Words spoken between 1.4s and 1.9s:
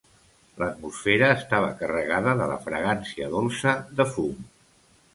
estava